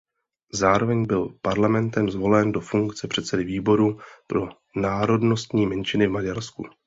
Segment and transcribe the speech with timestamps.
[0.53, 6.63] Zároveň byl parlamentem zvolen do funkce předsedy výboru pro národnostní menšiny v Maďarsku.